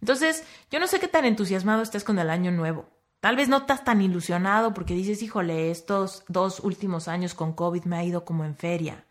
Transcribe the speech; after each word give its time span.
Entonces, 0.00 0.44
yo 0.70 0.80
no 0.80 0.86
sé 0.86 1.00
qué 1.00 1.08
tan 1.08 1.24
entusiasmado 1.24 1.82
estés 1.82 2.04
con 2.04 2.18
el 2.18 2.30
año 2.30 2.50
nuevo. 2.52 2.88
Tal 3.20 3.36
vez 3.36 3.48
no 3.48 3.58
estás 3.58 3.84
tan 3.84 4.00
ilusionado 4.00 4.74
porque 4.74 4.94
dices, 4.94 5.22
híjole, 5.22 5.70
estos 5.70 6.24
dos 6.28 6.60
últimos 6.60 7.08
años 7.08 7.34
con 7.34 7.54
COVID 7.54 7.84
me 7.84 7.96
ha 7.96 8.04
ido 8.04 8.24
como 8.24 8.44
en 8.44 8.54
feria, 8.54 9.04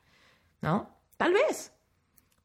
¿no? 0.61 0.89
Tal 1.17 1.33
vez. 1.33 1.73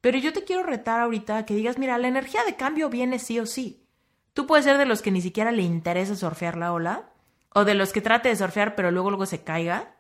Pero 0.00 0.18
yo 0.18 0.32
te 0.32 0.45
quiero 0.45 0.62
retar 0.62 1.00
ahorita 1.00 1.45
que 1.45 1.54
digas, 1.54 1.79
mira, 1.79 1.98
la 1.98 2.08
energía 2.08 2.42
de 2.45 2.56
cambio 2.56 2.88
viene 2.88 3.18
sí 3.18 3.39
o 3.39 3.46
sí. 3.46 3.87
Tú 4.32 4.46
puedes 4.46 4.64
ser 4.64 4.79
de 4.79 4.86
los 4.86 5.02
que 5.02 5.11
ni 5.11 5.20
siquiera 5.20 5.52
le 5.52 5.62
interesa 5.62 6.16
surfear 6.16 6.57
la 6.57 6.72
ola, 6.72 7.11
o 7.52 7.64
de 7.64 7.75
los 7.75 7.93
que 7.93 8.00
trate 8.00 8.29
de 8.29 8.36
surfear 8.36 8.75
pero 8.75 8.91
luego 8.91 9.11
luego 9.11 9.27
se 9.27 9.43
caiga, 9.43 9.95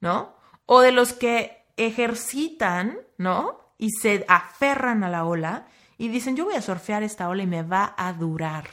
¿no? 0.00 0.36
O 0.66 0.80
de 0.80 0.92
los 0.92 1.12
que 1.12 1.64
ejercitan, 1.76 2.98
¿no? 3.16 3.72
Y 3.78 3.90
se 3.90 4.24
aferran 4.28 5.02
a 5.04 5.08
la 5.08 5.24
ola 5.24 5.66
y 6.00 6.08
dicen, 6.08 6.34
yo 6.34 6.46
voy 6.46 6.54
a 6.54 6.62
surfear 6.62 7.02
esta 7.02 7.28
ola 7.28 7.42
y 7.42 7.46
me 7.46 7.62
va 7.62 7.94
a 7.94 8.14
durar. 8.14 8.64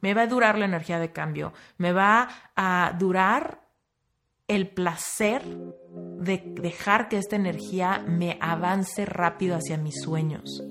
Me 0.00 0.12
va 0.12 0.22
a 0.22 0.26
durar 0.26 0.58
la 0.58 0.64
energía 0.64 0.98
de 0.98 1.12
cambio. 1.12 1.52
Me 1.78 1.92
va 1.92 2.28
a 2.56 2.96
durar 2.98 3.60
el 4.48 4.66
placer 4.66 5.44
de 6.18 6.42
dejar 6.60 7.08
que 7.08 7.18
esta 7.18 7.36
energía 7.36 8.04
me 8.08 8.38
avance 8.40 9.06
rápido 9.06 9.54
hacia 9.54 9.78
mis 9.78 10.02
sueños. 10.02 10.64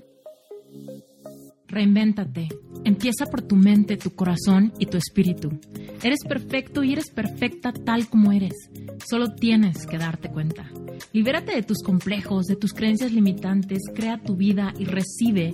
Reinvéntate. 1.68 2.50
Empieza 2.84 3.26
por 3.26 3.42
tu 3.42 3.56
mente, 3.56 3.96
tu 3.96 4.14
corazón 4.14 4.74
y 4.80 4.88
tu 4.88 4.98
espíritu. 4.98 5.58
Eres 6.04 6.20
perfecto 6.28 6.84
y 6.84 6.92
eres 6.92 7.12
perfecta 7.12 7.72
tal 7.72 8.10
como 8.10 8.34
eres. 8.34 8.70
Solo 9.08 9.36
tienes 9.36 9.88
que 9.88 9.98
darte 9.98 10.30
cuenta. 10.30 10.70
Libérate 11.14 11.56
de 11.56 11.64
tus 11.64 11.82
complejos, 11.82 12.46
de 12.48 12.56
tus 12.56 12.74
creencias 12.74 13.12
limitantes, 13.12 13.80
crea 13.96 14.22
tu 14.22 14.36
vida 14.36 14.74
y 14.78 14.86
recibe 14.86 15.54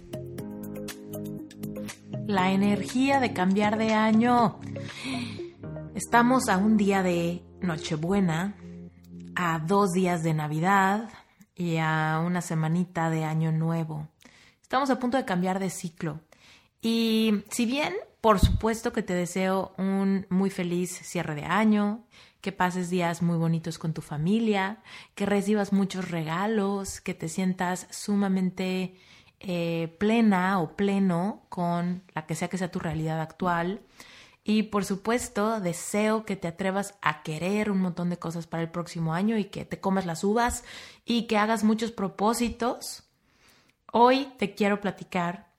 La 2.31 2.53
energía 2.53 3.19
de 3.19 3.33
cambiar 3.33 3.77
de 3.77 3.93
año. 3.93 4.57
Estamos 5.95 6.47
a 6.47 6.55
un 6.55 6.77
día 6.77 7.03
de 7.03 7.43
Nochebuena, 7.59 8.55
a 9.35 9.59
dos 9.59 9.91
días 9.91 10.23
de 10.23 10.33
Navidad 10.33 11.09
y 11.55 11.75
a 11.75 12.23
una 12.25 12.39
semanita 12.39 13.09
de 13.09 13.25
Año 13.25 13.51
Nuevo. 13.51 14.07
Estamos 14.61 14.89
a 14.89 14.97
punto 14.97 15.17
de 15.17 15.25
cambiar 15.25 15.59
de 15.59 15.69
ciclo. 15.69 16.21
Y 16.81 17.43
si 17.49 17.65
bien, 17.65 17.93
por 18.21 18.39
supuesto 18.39 18.93
que 18.93 19.03
te 19.03 19.13
deseo 19.13 19.73
un 19.77 20.25
muy 20.29 20.49
feliz 20.49 20.89
cierre 21.03 21.35
de 21.35 21.43
año, 21.43 22.05
que 22.39 22.53
pases 22.53 22.89
días 22.89 23.21
muy 23.21 23.37
bonitos 23.37 23.77
con 23.77 23.91
tu 23.93 24.01
familia, 24.01 24.81
que 25.15 25.25
recibas 25.25 25.73
muchos 25.73 26.09
regalos, 26.09 27.01
que 27.01 27.13
te 27.13 27.27
sientas 27.27 27.87
sumamente 27.89 28.95
eh, 29.41 29.95
plena 29.99 30.59
o 30.59 30.75
pleno 30.75 31.45
con 31.49 32.03
la 32.13 32.25
que 32.25 32.35
sea 32.35 32.47
que 32.47 32.57
sea 32.57 32.71
tu 32.71 32.79
realidad 32.79 33.21
actual, 33.21 33.81
y 34.43 34.63
por 34.63 34.85
supuesto, 34.85 35.59
deseo 35.59 36.25
que 36.25 36.35
te 36.35 36.47
atrevas 36.47 36.95
a 37.01 37.21
querer 37.21 37.69
un 37.69 37.79
montón 37.79 38.09
de 38.09 38.17
cosas 38.17 38.47
para 38.47 38.63
el 38.63 38.71
próximo 38.71 39.13
año 39.13 39.37
y 39.37 39.45
que 39.45 39.65
te 39.65 39.79
comas 39.79 40.05
las 40.05 40.23
uvas 40.23 40.63
y 41.05 41.27
que 41.27 41.37
hagas 41.37 41.63
muchos 41.63 41.91
propósitos. 41.91 43.03
Hoy 43.91 44.33
te 44.39 44.55
quiero 44.55 44.81
platicar 44.81 45.51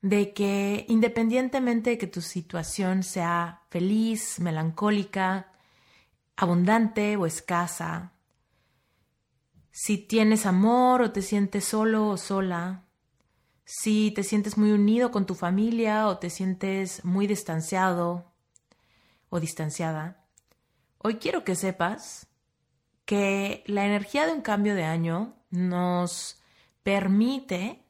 de 0.00 0.32
que 0.32 0.86
independientemente 0.88 1.90
de 1.90 1.98
que 1.98 2.06
tu 2.06 2.20
situación 2.20 3.02
sea 3.02 3.62
feliz, 3.68 4.38
melancólica, 4.38 5.52
abundante 6.36 7.16
o 7.16 7.26
escasa, 7.26 8.12
si 9.70 9.98
tienes 9.98 10.46
amor 10.46 11.02
o 11.02 11.12
te 11.12 11.22
sientes 11.22 11.64
solo 11.64 12.08
o 12.08 12.16
sola, 12.16 12.84
si 13.64 14.10
te 14.12 14.22
sientes 14.22 14.56
muy 14.56 14.72
unido 14.72 15.10
con 15.10 15.26
tu 15.26 15.34
familia 15.34 16.08
o 16.08 16.18
te 16.18 16.30
sientes 16.30 17.04
muy 17.04 17.26
distanciado 17.26 18.32
o 19.28 19.40
distanciada, 19.40 20.24
hoy 20.98 21.16
quiero 21.16 21.44
que 21.44 21.54
sepas 21.54 22.28
que 23.04 23.62
la 23.66 23.86
energía 23.86 24.26
de 24.26 24.32
un 24.32 24.40
cambio 24.40 24.74
de 24.74 24.84
año 24.84 25.36
nos 25.50 26.42
permite 26.82 27.84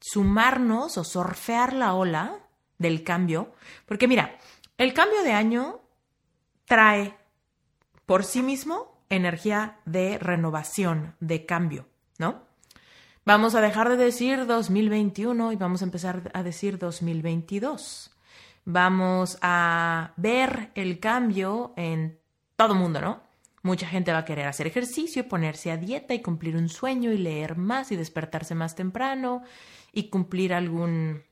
sumarnos 0.00 0.98
o 0.98 1.04
surfear 1.04 1.72
la 1.72 1.94
ola 1.94 2.38
del 2.78 3.02
cambio, 3.02 3.52
porque 3.86 4.06
mira, 4.06 4.38
el 4.78 4.94
cambio 4.94 5.22
de 5.22 5.32
año 5.32 5.80
trae 6.66 7.16
por 8.04 8.24
sí 8.24 8.42
mismo 8.42 8.95
energía 9.10 9.78
de 9.84 10.18
renovación, 10.18 11.14
de 11.20 11.46
cambio, 11.46 11.86
¿no? 12.18 12.42
Vamos 13.24 13.54
a 13.54 13.60
dejar 13.60 13.88
de 13.88 13.96
decir 13.96 14.46
2021 14.46 15.52
y 15.52 15.56
vamos 15.56 15.82
a 15.82 15.84
empezar 15.84 16.30
a 16.32 16.42
decir 16.42 16.78
2022. 16.78 18.12
Vamos 18.64 19.38
a 19.42 20.12
ver 20.16 20.70
el 20.74 21.00
cambio 21.00 21.72
en 21.76 22.18
todo 22.56 22.74
el 22.74 22.78
mundo, 22.78 23.00
¿no? 23.00 23.22
Mucha 23.62 23.88
gente 23.88 24.12
va 24.12 24.18
a 24.18 24.24
querer 24.24 24.46
hacer 24.46 24.68
ejercicio, 24.68 25.26
ponerse 25.26 25.72
a 25.72 25.76
dieta 25.76 26.14
y 26.14 26.22
cumplir 26.22 26.56
un 26.56 26.68
sueño 26.68 27.10
y 27.12 27.18
leer 27.18 27.56
más 27.56 27.90
y 27.90 27.96
despertarse 27.96 28.54
más 28.54 28.76
temprano 28.76 29.42
y 29.92 30.08
cumplir 30.08 30.54
algún, 30.54 31.24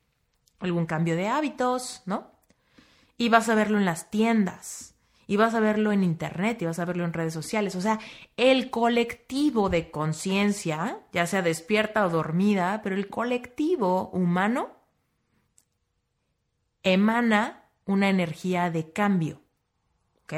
algún 0.58 0.86
cambio 0.86 1.14
de 1.14 1.28
hábitos, 1.28 2.02
¿no? 2.06 2.32
Y 3.16 3.28
vas 3.28 3.48
a 3.48 3.54
verlo 3.54 3.78
en 3.78 3.84
las 3.84 4.10
tiendas 4.10 4.93
y 5.26 5.36
vas 5.36 5.54
a 5.54 5.60
verlo 5.60 5.92
en 5.92 6.04
internet 6.04 6.60
y 6.62 6.66
vas 6.66 6.78
a 6.78 6.84
verlo 6.84 7.04
en 7.04 7.12
redes 7.12 7.32
sociales. 7.32 7.74
O 7.76 7.80
sea, 7.80 7.98
el 8.36 8.70
colectivo 8.70 9.68
de 9.68 9.90
conciencia, 9.90 10.98
ya 11.12 11.26
sea 11.26 11.42
despierta 11.42 12.06
o 12.06 12.10
dormida, 12.10 12.80
pero 12.82 12.96
el 12.96 13.08
colectivo 13.08 14.10
humano 14.10 14.70
emana 16.82 17.64
una 17.86 18.08
energía 18.08 18.70
de 18.70 18.92
cambio. 18.92 19.40
¿Ok? 20.24 20.34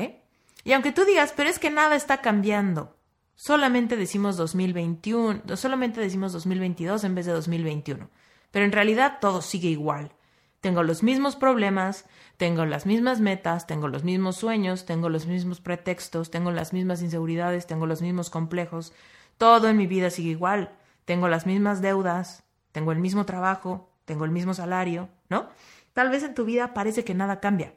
Y 0.64 0.72
aunque 0.72 0.92
tú 0.92 1.04
digas, 1.04 1.32
pero 1.36 1.48
es 1.48 1.58
que 1.58 1.70
nada 1.70 1.94
está 1.94 2.20
cambiando, 2.20 2.96
solamente 3.36 3.96
decimos 3.96 4.36
2021, 4.36 5.42
solamente 5.56 6.00
decimos 6.00 6.32
2022 6.32 7.04
en 7.04 7.14
vez 7.14 7.26
de 7.26 7.32
2021. 7.32 8.10
Pero 8.50 8.64
en 8.64 8.72
realidad 8.72 9.18
todo 9.20 9.42
sigue 9.42 9.68
igual. 9.68 10.12
Tengo 10.60 10.82
los 10.82 11.02
mismos 11.02 11.36
problemas, 11.36 12.06
tengo 12.36 12.64
las 12.64 12.86
mismas 12.86 13.20
metas, 13.20 13.66
tengo 13.66 13.88
los 13.88 14.04
mismos 14.04 14.36
sueños, 14.36 14.84
tengo 14.86 15.08
los 15.08 15.26
mismos 15.26 15.60
pretextos, 15.60 16.30
tengo 16.30 16.50
las 16.50 16.72
mismas 16.72 17.02
inseguridades, 17.02 17.66
tengo 17.66 17.86
los 17.86 18.02
mismos 18.02 18.30
complejos. 18.30 18.92
Todo 19.38 19.68
en 19.68 19.76
mi 19.76 19.86
vida 19.86 20.10
sigue 20.10 20.30
igual. 20.30 20.70
Tengo 21.04 21.28
las 21.28 21.46
mismas 21.46 21.80
deudas, 21.82 22.42
tengo 22.72 22.92
el 22.92 22.98
mismo 22.98 23.24
trabajo, 23.26 23.90
tengo 24.04 24.24
el 24.24 24.32
mismo 24.32 24.54
salario, 24.54 25.08
¿no? 25.28 25.48
Tal 25.92 26.10
vez 26.10 26.24
en 26.24 26.34
tu 26.34 26.44
vida 26.44 26.74
parece 26.74 27.04
que 27.04 27.14
nada 27.14 27.40
cambia. 27.40 27.74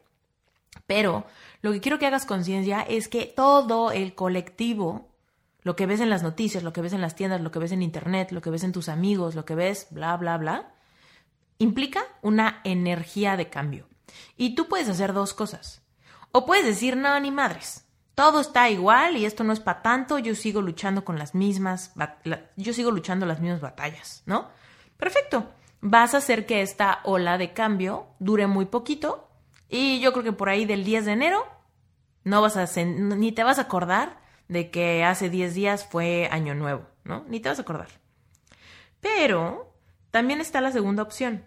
Pero 0.87 1.25
lo 1.61 1.71
que 1.71 1.79
quiero 1.79 1.99
que 1.99 2.07
hagas 2.07 2.25
conciencia 2.25 2.81
es 2.81 3.07
que 3.07 3.25
todo 3.25 3.91
el 3.91 4.15
colectivo, 4.15 5.09
lo 5.61 5.75
que 5.75 5.85
ves 5.85 5.99
en 5.99 6.09
las 6.09 6.23
noticias, 6.23 6.63
lo 6.63 6.73
que 6.73 6.81
ves 6.81 6.93
en 6.93 7.01
las 7.01 7.15
tiendas, 7.15 7.41
lo 7.41 7.51
que 7.51 7.59
ves 7.59 7.71
en 7.71 7.83
internet, 7.83 8.31
lo 8.31 8.41
que 8.41 8.49
ves 8.49 8.63
en 8.63 8.71
tus 8.71 8.89
amigos, 8.89 9.35
lo 9.35 9.45
que 9.45 9.55
ves, 9.55 9.87
bla, 9.91 10.17
bla, 10.17 10.37
bla, 10.37 10.73
implica 11.59 12.01
una 12.21 12.61
energía 12.63 13.37
de 13.37 13.49
cambio. 13.49 13.87
Y 14.35 14.55
tú 14.55 14.67
puedes 14.67 14.89
hacer 14.89 15.13
dos 15.13 15.33
cosas. 15.33 15.83
O 16.31 16.45
puedes 16.45 16.65
decir, 16.65 16.97
no, 16.97 17.19
ni 17.19 17.29
madres. 17.29 17.85
Todo 18.15 18.41
está 18.41 18.69
igual 18.69 19.17
y 19.17 19.25
esto 19.25 19.43
no 19.43 19.53
es 19.53 19.59
para 19.59 19.81
tanto, 19.81 20.19
yo 20.19 20.35
sigo 20.35 20.61
luchando 20.61 21.05
con 21.05 21.17
las 21.17 21.35
mismas, 21.35 21.93
yo 22.57 22.73
sigo 22.73 22.91
luchando 22.91 23.25
las 23.25 23.39
mismas 23.39 23.61
batallas, 23.61 24.23
¿no? 24.25 24.49
Perfecto. 24.97 25.49
Vas 25.79 26.13
a 26.13 26.17
hacer 26.17 26.45
que 26.45 26.61
esta 26.61 26.99
ola 27.03 27.37
de 27.37 27.53
cambio 27.53 28.07
dure 28.19 28.47
muy 28.47 28.65
poquito 28.65 29.29
y 29.69 30.01
yo 30.01 30.11
creo 30.11 30.25
que 30.25 30.33
por 30.33 30.49
ahí 30.49 30.65
del 30.65 30.83
10 30.83 31.05
de 31.05 31.11
enero 31.13 31.47
no 32.25 32.41
vas 32.41 32.57
a 32.57 32.83
ni 32.83 33.31
te 33.31 33.43
vas 33.43 33.57
a 33.57 33.63
acordar 33.63 34.19
de 34.49 34.69
que 34.69 35.05
hace 35.05 35.29
10 35.29 35.53
días 35.53 35.85
fue 35.85 36.27
año 36.29 36.55
nuevo, 36.55 36.85
¿no? 37.05 37.23
Ni 37.29 37.39
te 37.39 37.47
vas 37.47 37.59
a 37.59 37.61
acordar. 37.61 37.87
Pero 38.99 39.68
también 40.11 40.41
está 40.41 40.61
la 40.61 40.71
segunda 40.71 41.03
opción, 41.03 41.43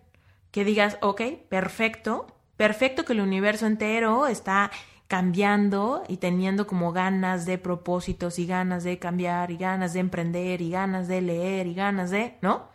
que 0.50 0.64
digas, 0.64 0.98
ok, 1.00 1.22
perfecto, 1.48 2.36
perfecto 2.56 3.04
que 3.04 3.12
el 3.12 3.20
universo 3.20 3.66
entero 3.66 4.26
está 4.26 4.70
cambiando 5.08 6.04
y 6.08 6.16
teniendo 6.18 6.66
como 6.66 6.92
ganas 6.92 7.44
de 7.44 7.58
propósitos 7.58 8.38
y 8.38 8.46
ganas 8.46 8.84
de 8.84 8.98
cambiar 8.98 9.50
y 9.50 9.56
ganas 9.56 9.92
de 9.92 10.00
emprender 10.00 10.62
y 10.62 10.70
ganas 10.70 11.08
de 11.08 11.20
leer 11.20 11.66
y 11.66 11.74
ganas 11.74 12.10
de, 12.10 12.38
¿no? 12.40 12.72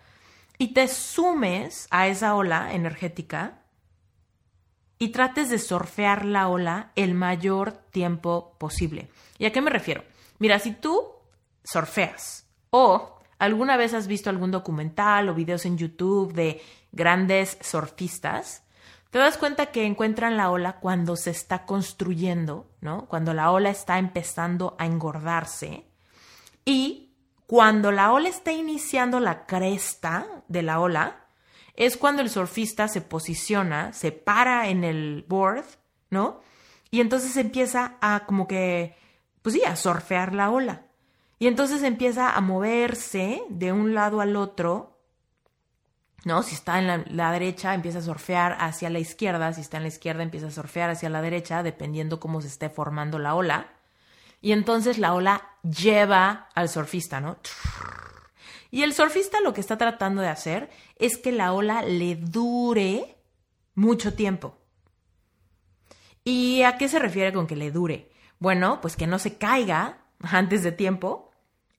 y 0.57 0.73
te 0.73 0.87
sumes 0.87 1.87
a 1.91 2.07
esa 2.07 2.35
ola 2.35 2.73
energética 2.73 3.59
y 4.99 5.09
trates 5.09 5.49
de 5.49 5.59
surfear 5.59 6.25
la 6.25 6.47
ola 6.47 6.91
el 6.95 7.13
mayor 7.13 7.73
tiempo 7.91 8.55
posible. 8.57 9.09
¿Y 9.37 9.45
a 9.45 9.51
qué 9.51 9.61
me 9.61 9.69
refiero? 9.69 10.03
Mira, 10.39 10.57
si 10.57 10.71
tú 10.71 11.03
surfeas 11.63 12.47
o 12.71 13.16
alguna 13.39 13.77
vez 13.77 13.93
has 13.93 14.07
visto 14.07 14.29
algún 14.29 14.51
documental 14.51 15.29
o 15.29 15.33
videos 15.33 15.65
en 15.65 15.77
YouTube 15.77 16.33
de 16.33 16.61
grandes 16.91 17.57
surfistas, 17.61 18.63
te 19.09 19.19
das 19.19 19.37
cuenta 19.37 19.67
que 19.67 19.85
encuentran 19.85 20.37
la 20.37 20.51
ola 20.51 20.79
cuando 20.79 21.15
se 21.15 21.31
está 21.31 21.65
construyendo, 21.65 22.69
¿no? 22.81 23.05
Cuando 23.07 23.33
la 23.33 23.51
ola 23.51 23.69
está 23.69 23.99
empezando 23.99 24.75
a 24.77 24.85
engordarse 24.85 25.85
y 26.65 27.07
cuando 27.45 27.93
la 27.93 28.11
ola 28.11 28.27
está 28.27 28.51
iniciando 28.51 29.21
la 29.21 29.45
cresta 29.45 30.27
de 30.49 30.63
la 30.63 30.81
ola, 30.81 31.27
es 31.75 31.95
cuando 31.95 32.21
el 32.21 32.29
surfista 32.29 32.89
se 32.89 32.99
posiciona, 32.99 33.93
se 33.93 34.11
para 34.11 34.67
en 34.67 34.83
el 34.83 35.25
board, 35.29 35.63
¿no? 36.09 36.41
Y 36.91 36.99
entonces 36.99 37.37
empieza 37.37 37.95
a 38.01 38.25
como 38.25 38.47
que, 38.47 38.97
pues 39.41 39.55
sí, 39.55 39.63
a 39.63 39.77
surfear 39.77 40.33
la 40.33 40.49
ola. 40.49 40.86
Y 41.39 41.47
entonces 41.47 41.83
empieza 41.83 42.35
a 42.35 42.41
moverse 42.41 43.43
de 43.49 43.71
un 43.71 43.93
lado 43.93 44.21
al 44.21 44.35
otro, 44.35 44.99
¿no? 46.25 46.41
Si 46.41 46.55
está 46.55 46.79
en 46.79 47.05
la, 47.15 47.31
derecha, 47.31 47.75
empieza 47.75 47.99
a 47.99 48.01
surfear 48.01 48.57
hacia 48.59 48.89
la 48.89 48.99
izquierda, 48.99 49.53
si 49.53 49.61
está 49.61 49.77
en 49.77 49.83
la 49.83 49.89
izquierda, 49.89 50.23
empieza 50.23 50.47
a 50.47 50.51
surfear 50.51 50.89
hacia 50.89 51.09
la 51.09 51.21
derecha, 51.21 51.61
dependiendo 51.61 52.19
cómo 52.19 52.41
se 52.41 52.47
esté 52.47 52.69
formando 52.69 53.19
la 53.19 53.35
ola. 53.35 53.67
Y 54.41 54.51
entonces 54.51 54.97
la 54.97 55.13
ola 55.13 55.43
lleva 55.63 56.49
al 56.55 56.69
surfista, 56.69 57.21
¿no? 57.21 57.37
Y 58.71 58.81
el 58.83 58.93
surfista 58.93 59.39
lo 59.41 59.53
que 59.53 59.61
está 59.61 59.77
tratando 59.77 60.21
de 60.21 60.27
hacer 60.29 60.69
es 60.97 61.17
que 61.17 61.31
la 61.31 61.53
ola 61.53 61.83
le 61.83 62.15
dure 62.15 63.15
mucho 63.75 64.13
tiempo. 64.13 64.57
¿Y 66.23 66.63
a 66.63 66.77
qué 66.77 66.89
se 66.89 66.99
refiere 66.99 67.31
con 67.31 67.47
que 67.47 67.55
le 67.55 67.71
dure? 67.71 68.11
Bueno, 68.39 68.81
pues 68.81 68.97
que 68.97 69.07
no 69.07 69.19
se 69.19 69.37
caiga 69.37 69.99
antes 70.19 70.63
de 70.63 70.71
tiempo 70.71 71.26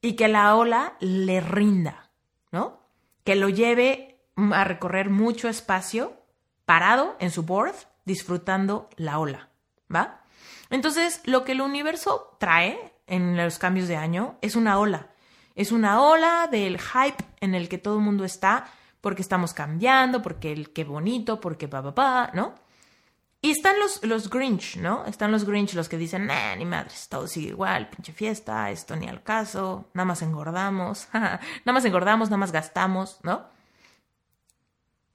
y 0.01 0.15
que 0.15 0.29
la 0.29 0.55
ola 0.57 0.95
le 1.01 1.41
rinda, 1.41 2.11
¿no? 2.51 2.81
Que 3.25 3.35
lo 3.35 3.49
lleve 3.49 4.21
a 4.37 4.65
recorrer 4.65 5.11
mucho 5.11 5.49
espacio 5.49 6.13
parado 6.65 7.17
en 7.19 7.31
su 7.31 7.43
board, 7.43 7.75
disfrutando 8.05 8.89
la 8.97 9.19
ola, 9.19 9.49
¿va? 9.95 10.23
Entonces, 10.71 11.21
lo 11.25 11.45
que 11.45 11.53
el 11.53 11.61
universo 11.61 12.37
trae 12.39 12.93
en 13.07 13.37
los 13.37 13.59
cambios 13.59 13.89
de 13.89 13.97
año 13.97 14.37
es 14.43 14.55
una 14.55 14.79
ola 14.79 15.09
es 15.59 15.73
una 15.73 16.01
ola 16.01 16.47
del 16.49 16.79
hype 16.79 17.25
en 17.41 17.57
el 17.57 17.69
que 17.69 17.79
todo 17.79 17.97
el 17.97 18.05
mundo 18.05 18.25
está 18.25 18.71
porque 19.01 19.23
estamos 19.23 19.55
cambiando, 19.55 20.23
porque 20.23 20.53
el 20.53 20.73
qué 20.73 20.85
bonito, 20.85 21.41
porque 21.41 21.67
pa, 21.67 21.83
pa, 21.83 21.95
pa, 21.97 22.31
¿no? 22.33 22.55
Y 23.41 23.53
están 23.53 23.79
los, 23.79 24.03
los 24.05 24.31
Grinch, 24.31 24.77
¿no? 24.77 25.05
Están 25.07 25.31
los 25.31 25.45
Grinch 25.45 25.75
los 25.75 25.89
que 25.89 25.97
dicen, 25.97 26.27
nah, 26.27 26.57
ni 26.57 26.65
madres, 26.65 27.09
todo 27.09 27.29
sigue 27.29 27.51
igual, 27.51 27.89
pinche 27.89 28.13
fiesta, 28.13 28.71
esto 28.71 28.97
ni 28.97 29.07
al 29.07 29.23
caso, 29.23 29.89
nada 29.95 30.07
más 30.07 30.23
engordamos, 30.23 31.09
nada 31.13 31.41
más 31.65 31.85
engordamos, 31.85 32.31
nada 32.31 32.39
más 32.39 32.51
gastamos, 32.51 33.21
¿no? 33.23 33.47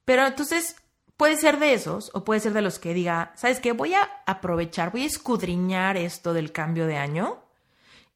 Pero 0.06 0.26
entonces 0.26 0.78
puede 1.18 1.36
ser 1.36 1.60
de 1.60 1.74
esos 1.74 2.12
o 2.14 2.24
puede 2.24 2.40
ser 2.40 2.54
de 2.54 2.62
los 2.62 2.80
que 2.80 2.94
diga, 2.94 3.34
¿sabes 3.36 3.60
qué? 3.60 3.74
Voy 3.74 3.94
a 3.94 4.10
aprovechar, 4.26 4.92
voy 4.92 5.04
a 5.04 5.08
escudriñar 5.08 5.98
esto 5.98 6.34
del 6.34 6.54
cambio 6.54 6.88
de 6.88 6.98
año 6.98 7.44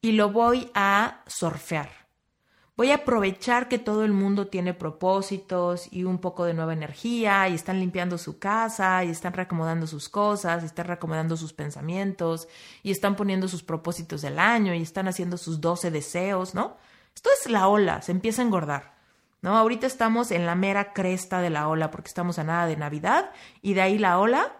y 0.00 0.12
lo 0.12 0.30
voy 0.30 0.70
a 0.74 1.22
surfear. 1.26 2.07
Voy 2.78 2.92
a 2.92 2.98
aprovechar 2.98 3.66
que 3.66 3.80
todo 3.80 4.04
el 4.04 4.12
mundo 4.12 4.46
tiene 4.46 4.72
propósitos 4.72 5.92
y 5.92 6.04
un 6.04 6.18
poco 6.18 6.44
de 6.44 6.54
nueva 6.54 6.74
energía 6.74 7.48
y 7.48 7.54
están 7.56 7.80
limpiando 7.80 8.18
su 8.18 8.38
casa 8.38 9.02
y 9.02 9.10
están 9.10 9.32
reacomodando 9.32 9.88
sus 9.88 10.08
cosas 10.08 10.62
y 10.62 10.66
están 10.66 10.86
reacomodando 10.86 11.36
sus 11.36 11.52
pensamientos 11.52 12.46
y 12.84 12.92
están 12.92 13.16
poniendo 13.16 13.48
sus 13.48 13.64
propósitos 13.64 14.22
del 14.22 14.38
año 14.38 14.74
y 14.74 14.82
están 14.82 15.08
haciendo 15.08 15.38
sus 15.38 15.60
12 15.60 15.90
deseos, 15.90 16.54
¿no? 16.54 16.76
Esto 17.16 17.30
es 17.40 17.50
la 17.50 17.66
ola, 17.66 18.00
se 18.00 18.12
empieza 18.12 18.42
a 18.42 18.44
engordar. 18.44 18.94
¿No? 19.42 19.56
Ahorita 19.58 19.88
estamos 19.88 20.30
en 20.30 20.46
la 20.46 20.54
mera 20.54 20.92
cresta 20.92 21.40
de 21.40 21.50
la 21.50 21.66
ola 21.66 21.90
porque 21.90 22.06
estamos 22.06 22.38
a 22.38 22.44
nada 22.44 22.66
de 22.66 22.76
Navidad 22.76 23.32
y 23.60 23.74
de 23.74 23.82
ahí 23.82 23.98
la 23.98 24.20
ola 24.20 24.52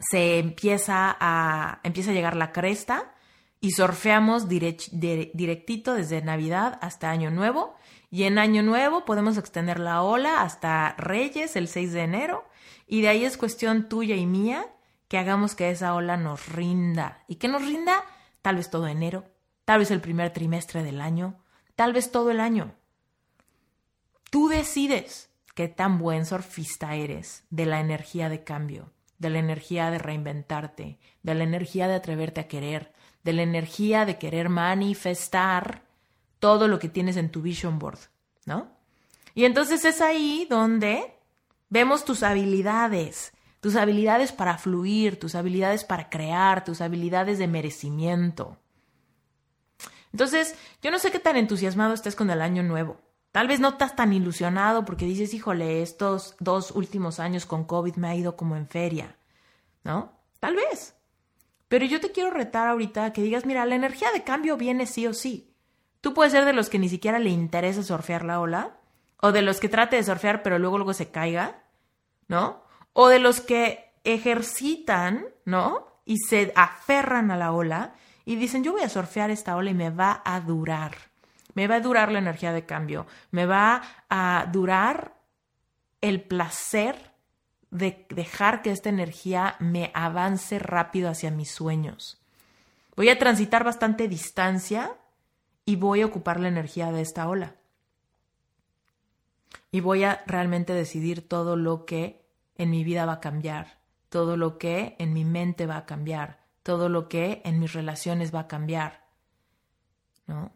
se 0.00 0.40
empieza 0.40 1.16
a 1.20 1.78
empieza 1.84 2.10
a 2.10 2.14
llegar 2.14 2.34
la 2.34 2.50
cresta 2.50 3.14
y 3.60 3.72
surfeamos 3.72 4.48
directito 4.48 5.94
desde 5.94 6.22
Navidad 6.22 6.78
hasta 6.80 7.10
Año 7.10 7.30
Nuevo. 7.30 7.74
Y 8.10 8.24
en 8.24 8.38
Año 8.38 8.62
Nuevo 8.62 9.04
podemos 9.04 9.36
extender 9.36 9.78
la 9.78 10.02
ola 10.02 10.42
hasta 10.42 10.94
Reyes 10.96 11.56
el 11.56 11.68
6 11.68 11.92
de 11.92 12.02
enero. 12.02 12.44
Y 12.86 13.02
de 13.02 13.08
ahí 13.08 13.24
es 13.24 13.36
cuestión 13.36 13.88
tuya 13.88 14.16
y 14.16 14.26
mía 14.26 14.66
que 15.08 15.18
hagamos 15.18 15.54
que 15.54 15.70
esa 15.70 15.94
ola 15.94 16.16
nos 16.16 16.48
rinda. 16.48 17.22
¿Y 17.28 17.36
que 17.36 17.48
nos 17.48 17.64
rinda? 17.64 18.02
Tal 18.42 18.56
vez 18.56 18.70
todo 18.70 18.88
enero, 18.88 19.24
tal 19.66 19.80
vez 19.80 19.90
el 19.90 20.00
primer 20.00 20.32
trimestre 20.32 20.82
del 20.82 21.00
año, 21.00 21.42
tal 21.76 21.92
vez 21.92 22.10
todo 22.10 22.30
el 22.30 22.40
año. 22.40 22.74
Tú 24.30 24.48
decides 24.48 25.30
qué 25.54 25.68
tan 25.68 25.98
buen 25.98 26.24
surfista 26.24 26.94
eres 26.94 27.44
de 27.50 27.66
la 27.66 27.80
energía 27.80 28.30
de 28.30 28.44
cambio, 28.44 28.92
de 29.18 29.28
la 29.28 29.40
energía 29.40 29.90
de 29.90 29.98
reinventarte, 29.98 30.98
de 31.22 31.34
la 31.34 31.44
energía 31.44 31.86
de 31.88 31.94
atreverte 31.94 32.40
a 32.40 32.48
querer, 32.48 32.94
de 33.22 33.32
la 33.32 33.42
energía 33.42 34.04
de 34.04 34.18
querer 34.18 34.48
manifestar 34.48 35.82
todo 36.38 36.68
lo 36.68 36.78
que 36.78 36.88
tienes 36.88 37.16
en 37.16 37.30
tu 37.30 37.42
vision 37.42 37.78
board, 37.78 37.98
¿no? 38.46 38.70
Y 39.34 39.44
entonces 39.44 39.84
es 39.84 40.00
ahí 40.00 40.46
donde 40.48 41.14
vemos 41.68 42.04
tus 42.04 42.22
habilidades, 42.22 43.32
tus 43.60 43.76
habilidades 43.76 44.32
para 44.32 44.58
fluir, 44.58 45.18
tus 45.18 45.34
habilidades 45.34 45.84
para 45.84 46.08
crear, 46.08 46.64
tus 46.64 46.80
habilidades 46.80 47.38
de 47.38 47.46
merecimiento. 47.46 48.58
Entonces, 50.12 50.56
yo 50.82 50.90
no 50.90 50.98
sé 50.98 51.12
qué 51.12 51.20
tan 51.20 51.36
entusiasmado 51.36 51.94
estés 51.94 52.16
con 52.16 52.30
el 52.30 52.42
año 52.42 52.62
nuevo. 52.62 53.00
Tal 53.32 53.46
vez 53.46 53.60
no 53.60 53.68
estás 53.68 53.94
tan 53.94 54.12
ilusionado 54.12 54.84
porque 54.84 55.04
dices, 55.04 55.34
híjole, 55.34 55.82
estos 55.82 56.34
dos 56.40 56.72
últimos 56.72 57.20
años 57.20 57.46
con 57.46 57.64
COVID 57.64 57.94
me 57.94 58.08
ha 58.08 58.16
ido 58.16 58.36
como 58.36 58.56
en 58.56 58.66
feria, 58.66 59.16
¿no? 59.84 60.18
Tal 60.40 60.56
vez. 60.56 60.96
Pero 61.70 61.86
yo 61.86 62.00
te 62.00 62.10
quiero 62.10 62.32
retar 62.32 62.66
ahorita 62.66 63.12
que 63.12 63.22
digas, 63.22 63.46
mira, 63.46 63.64
la 63.64 63.76
energía 63.76 64.10
de 64.10 64.24
cambio 64.24 64.56
viene 64.56 64.86
sí 64.86 65.06
o 65.06 65.14
sí. 65.14 65.54
Tú 66.00 66.14
puedes 66.14 66.32
ser 66.32 66.44
de 66.44 66.52
los 66.52 66.68
que 66.68 66.80
ni 66.80 66.88
siquiera 66.88 67.20
le 67.20 67.30
interesa 67.30 67.84
surfear 67.84 68.24
la 68.24 68.40
ola, 68.40 68.80
o 69.20 69.30
de 69.30 69.42
los 69.42 69.60
que 69.60 69.68
trate 69.68 69.94
de 69.94 70.02
surfear 70.02 70.42
pero 70.42 70.58
luego 70.58 70.78
luego 70.78 70.94
se 70.94 71.12
caiga, 71.12 71.62
¿no? 72.26 72.64
O 72.92 73.06
de 73.06 73.20
los 73.20 73.40
que 73.40 73.92
ejercitan, 74.02 75.26
¿no? 75.44 75.86
Y 76.04 76.16
se 76.16 76.52
aferran 76.56 77.30
a 77.30 77.36
la 77.36 77.52
ola 77.52 77.94
y 78.24 78.34
dicen, 78.34 78.64
yo 78.64 78.72
voy 78.72 78.82
a 78.82 78.88
surfear 78.88 79.30
esta 79.30 79.54
ola 79.54 79.70
y 79.70 79.74
me 79.74 79.90
va 79.90 80.22
a 80.24 80.40
durar. 80.40 80.96
Me 81.54 81.68
va 81.68 81.76
a 81.76 81.80
durar 81.80 82.10
la 82.10 82.18
energía 82.18 82.52
de 82.52 82.66
cambio. 82.66 83.06
Me 83.30 83.46
va 83.46 83.80
a 84.08 84.48
durar 84.50 85.14
el 86.00 86.20
placer 86.20 87.09
de 87.70 88.06
dejar 88.10 88.62
que 88.62 88.70
esta 88.70 88.88
energía 88.88 89.56
me 89.60 89.90
avance 89.94 90.58
rápido 90.58 91.08
hacia 91.08 91.30
mis 91.30 91.50
sueños. 91.50 92.20
Voy 92.96 93.08
a 93.08 93.18
transitar 93.18 93.64
bastante 93.64 94.08
distancia 94.08 94.96
y 95.64 95.76
voy 95.76 96.02
a 96.02 96.06
ocupar 96.06 96.40
la 96.40 96.48
energía 96.48 96.90
de 96.90 97.00
esta 97.00 97.28
ola. 97.28 97.54
Y 99.70 99.80
voy 99.80 100.02
a 100.02 100.24
realmente 100.26 100.72
decidir 100.74 101.26
todo 101.26 101.56
lo 101.56 101.86
que 101.86 102.26
en 102.56 102.70
mi 102.70 102.82
vida 102.82 103.06
va 103.06 103.14
a 103.14 103.20
cambiar, 103.20 103.78
todo 104.08 104.36
lo 104.36 104.58
que 104.58 104.96
en 104.98 105.12
mi 105.12 105.24
mente 105.24 105.66
va 105.66 105.76
a 105.76 105.86
cambiar, 105.86 106.40
todo 106.64 106.88
lo 106.88 107.08
que 107.08 107.40
en 107.44 107.60
mis 107.60 107.72
relaciones 107.72 108.34
va 108.34 108.40
a 108.40 108.48
cambiar. 108.48 109.06
¿No? 110.26 110.52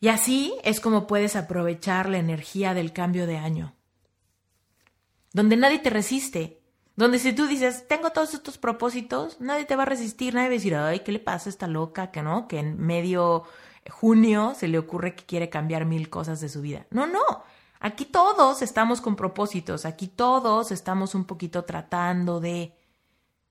Y 0.00 0.08
así 0.08 0.56
es 0.62 0.80
como 0.80 1.06
puedes 1.06 1.36
aprovechar 1.36 2.08
la 2.08 2.18
energía 2.18 2.74
del 2.74 2.92
cambio 2.92 3.26
de 3.26 3.38
año 3.38 3.77
donde 5.38 5.56
nadie 5.56 5.78
te 5.78 5.88
resiste, 5.88 6.60
donde 6.96 7.20
si 7.20 7.32
tú 7.32 7.46
dices, 7.46 7.86
tengo 7.86 8.10
todos 8.10 8.34
estos 8.34 8.58
propósitos, 8.58 9.40
nadie 9.40 9.66
te 9.66 9.76
va 9.76 9.84
a 9.84 9.86
resistir, 9.86 10.34
nadie 10.34 10.48
va 10.48 10.52
a 10.52 10.58
decir, 10.58 10.74
ay, 10.74 11.00
¿qué 11.04 11.12
le 11.12 11.20
pasa 11.20 11.48
a 11.48 11.50
esta 11.50 11.68
loca 11.68 12.10
que 12.10 12.22
no? 12.22 12.48
Que 12.48 12.58
en 12.58 12.76
medio 12.76 13.44
junio 13.88 14.54
se 14.56 14.66
le 14.66 14.80
ocurre 14.80 15.14
que 15.14 15.24
quiere 15.26 15.48
cambiar 15.48 15.84
mil 15.84 16.10
cosas 16.10 16.40
de 16.40 16.48
su 16.48 16.60
vida. 16.60 16.88
No, 16.90 17.06
no. 17.06 17.22
Aquí 17.78 18.04
todos 18.04 18.62
estamos 18.62 19.00
con 19.00 19.14
propósitos, 19.14 19.84
aquí 19.84 20.08
todos 20.08 20.72
estamos 20.72 21.14
un 21.14 21.24
poquito 21.24 21.64
tratando 21.64 22.40
de, 22.40 22.76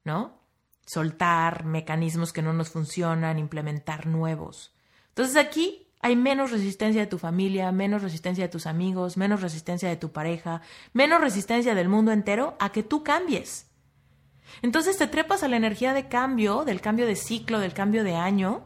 ¿no? 0.03 0.41
Soltar 0.85 1.63
mecanismos 1.63 2.33
que 2.33 2.41
no 2.41 2.51
nos 2.51 2.69
funcionan, 2.69 3.39
implementar 3.39 4.07
nuevos. 4.07 4.75
Entonces 5.07 5.37
aquí 5.37 5.86
hay 5.99 6.15
menos 6.15 6.51
resistencia 6.51 7.01
de 7.01 7.07
tu 7.07 7.17
familia, 7.17 7.71
menos 7.71 8.01
resistencia 8.01 8.45
de 8.45 8.49
tus 8.49 8.67
amigos, 8.67 9.17
menos 9.17 9.41
resistencia 9.41 9.89
de 9.89 9.97
tu 9.97 10.11
pareja, 10.11 10.61
menos 10.93 11.21
resistencia 11.21 11.75
del 11.75 11.89
mundo 11.89 12.11
entero 12.11 12.55
a 12.59 12.71
que 12.71 12.83
tú 12.83 13.03
cambies. 13.03 13.67
Entonces 14.61 14.97
te 14.97 15.07
trepas 15.07 15.43
a 15.43 15.47
la 15.47 15.57
energía 15.57 15.93
de 15.93 16.07
cambio, 16.07 16.65
del 16.65 16.81
cambio 16.81 17.05
de 17.05 17.15
ciclo, 17.15 17.59
del 17.59 17.73
cambio 17.73 18.03
de 18.03 18.15
año, 18.15 18.63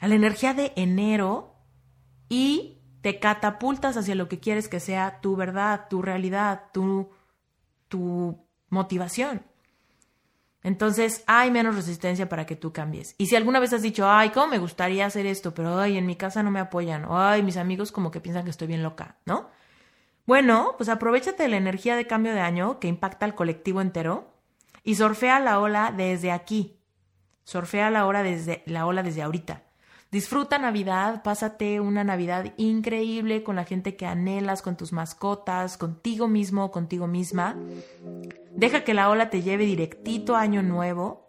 a 0.00 0.08
la 0.08 0.14
energía 0.14 0.54
de 0.54 0.72
enero, 0.76 1.54
y 2.28 2.78
te 3.00 3.18
catapultas 3.18 3.96
hacia 3.96 4.14
lo 4.14 4.28
que 4.28 4.38
quieres 4.38 4.68
que 4.68 4.80
sea 4.80 5.20
tu 5.20 5.36
verdad, 5.36 5.86
tu 5.88 6.02
realidad, 6.02 6.64
tu, 6.72 7.10
tu 7.88 8.46
motivación. 8.68 9.42
Entonces 10.62 11.22
hay 11.26 11.50
menos 11.50 11.76
resistencia 11.76 12.28
para 12.28 12.46
que 12.46 12.56
tú 12.56 12.72
cambies. 12.72 13.14
Y 13.18 13.26
si 13.26 13.36
alguna 13.36 13.60
vez 13.60 13.72
has 13.72 13.82
dicho, 13.82 14.08
ay, 14.10 14.30
¿cómo 14.30 14.48
me 14.48 14.58
gustaría 14.58 15.06
hacer 15.06 15.26
esto? 15.26 15.54
Pero, 15.54 15.78
ay, 15.78 15.96
en 15.96 16.06
mi 16.06 16.16
casa 16.16 16.42
no 16.42 16.50
me 16.50 16.60
apoyan. 16.60 17.04
O, 17.04 17.18
ay, 17.18 17.42
mis 17.42 17.56
amigos 17.56 17.92
como 17.92 18.10
que 18.10 18.20
piensan 18.20 18.44
que 18.44 18.50
estoy 18.50 18.66
bien 18.66 18.82
loca, 18.82 19.16
¿no? 19.24 19.50
Bueno, 20.26 20.74
pues 20.76 20.88
aprovechate 20.88 21.44
de 21.44 21.48
la 21.48 21.56
energía 21.56 21.96
de 21.96 22.06
cambio 22.06 22.34
de 22.34 22.40
año 22.40 22.80
que 22.80 22.88
impacta 22.88 23.24
al 23.24 23.34
colectivo 23.34 23.80
entero 23.80 24.34
y 24.82 24.96
surfea 24.96 25.40
la 25.40 25.60
ola 25.60 25.92
desde 25.96 26.32
aquí. 26.32 26.78
Surfea 27.44 27.88
la, 27.90 28.04
ola 28.04 28.22
desde, 28.22 28.62
la 28.66 28.84
ola 28.84 29.02
desde 29.02 29.22
ahorita. 29.22 29.62
Disfruta 30.10 30.58
Navidad, 30.58 31.22
pásate 31.22 31.80
una 31.80 32.02
Navidad 32.02 32.54
increíble 32.56 33.42
con 33.42 33.56
la 33.56 33.64
gente 33.64 33.94
que 33.94 34.06
anhelas, 34.06 34.62
con 34.62 34.76
tus 34.76 34.92
mascotas, 34.92 35.76
contigo 35.76 36.28
mismo, 36.28 36.70
contigo 36.70 37.06
misma. 37.06 37.56
Deja 38.58 38.82
que 38.82 38.92
la 38.92 39.08
ola 39.08 39.30
te 39.30 39.40
lleve 39.40 39.64
directito 39.64 40.34
a 40.34 40.40
Año 40.40 40.64
Nuevo. 40.64 41.28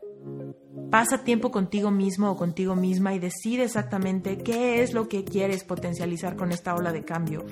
Pasa 0.90 1.24
tiempo 1.24 1.52
contigo 1.52 1.92
mismo 1.92 2.32
o 2.32 2.36
contigo 2.36 2.76
misma 2.76 3.14
y 3.14 3.20
decide 3.20 3.66
exactamente 3.66 4.40
qué 4.40 4.82
es 4.82 4.94
lo 4.94 5.08
que 5.08 5.24
quieres 5.24 5.64
potencializar 5.64 6.36
con 6.36 6.52
esta 6.52 6.74
ola 6.74 6.92
de 6.92 7.06
cambio. 7.06 7.46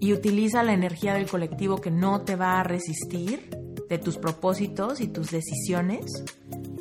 Y 0.00 0.14
utiliza 0.14 0.62
la 0.62 0.72
energía 0.72 1.12
del 1.12 1.28
colectivo 1.28 1.78
que 1.78 1.90
no 1.90 2.22
te 2.22 2.36
va 2.36 2.58
a 2.58 2.64
resistir, 2.64 3.50
de 3.88 3.98
tus 3.98 4.16
propósitos 4.16 5.02
y 5.02 5.08
tus 5.08 5.30
decisiones. 5.30 6.24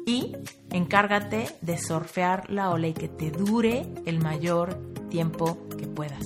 Y 0.06 0.38
Encárgate 0.74 1.46
de 1.62 1.78
surfear 1.78 2.50
la 2.50 2.72
ola 2.72 2.88
y 2.88 2.94
que 2.94 3.08
te 3.08 3.30
dure 3.30 3.86
el 4.08 4.20
mayor 4.20 4.74
tiempo 5.08 5.68
que 5.78 5.86
puedas. 5.86 6.26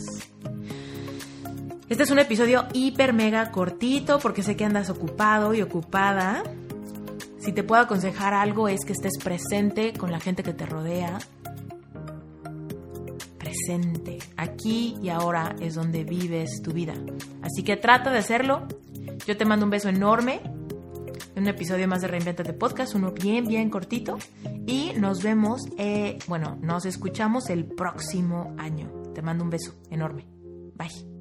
Este 1.89 2.03
es 2.03 2.12
un 2.12 2.20
episodio 2.20 2.65
hiper 2.74 3.13
mega 3.13 3.51
cortito 3.51 4.20
porque 4.20 4.44
sé 4.44 4.56
que 4.56 4.65
andas 4.65 4.89
ocupado 4.89 5.53
y 5.53 5.62
ocupada. 5.62 6.44
Si 7.39 7.53
te 7.53 7.63
puedo 7.63 7.82
aconsejar 7.82 8.34
algo 8.34 8.67
es 8.67 8.82
que 8.86 8.94
estés 8.94 9.17
presente 9.24 9.94
con 9.94 10.12
la 10.12 10.20
gente 10.20 10.44
que 10.44 10.53
te 10.53 10.65
rodea. 10.65 11.17
Presente. 13.38 14.20
Aquí 14.36 14.98
y 15.01 15.10
ahora 15.10 15.56
es 15.62 15.75
donde 15.75 16.03
vives 16.03 16.62
tu 16.62 16.74
vida. 16.74 16.94
Así 17.41 17.63
que 17.63 17.77
trata 17.77 18.12
de 18.12 18.20
hacerlo. 18.20 18.67
Yo 19.25 19.38
te 19.38 19.46
mando 19.46 19.65
un 19.65 19.72
beso 19.72 19.89
enorme 19.89 20.41
un 21.38 21.48
episodio 21.48 21.88
más 21.88 22.01
de 22.01 22.08
Reinventate 22.08 22.53
Podcast, 22.53 22.96
uno 22.96 23.12
bien, 23.12 23.46
bien 23.46 23.70
cortito. 23.70 24.17
Y 24.65 24.94
nos 24.98 25.24
vemos, 25.24 25.67
eh, 25.77 26.17
bueno, 26.27 26.58
nos 26.62 26.86
escuchamos 26.86 27.50
el 27.50 27.65
próximo 27.65 28.56
año. 28.58 28.91
Te 29.13 29.22
mando 29.22 29.44
un 29.44 29.51
beso 29.51 29.75
enorme. 29.89 30.25
Bye. 30.75 31.17